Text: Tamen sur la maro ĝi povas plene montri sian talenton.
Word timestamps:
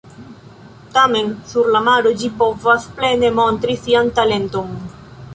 Tamen 0.93 1.27
sur 1.51 1.67
la 1.75 1.81
maro 1.87 2.13
ĝi 2.21 2.29
povas 2.39 2.87
plene 2.95 3.29
montri 3.41 3.75
sian 3.83 4.09
talenton. 4.21 4.73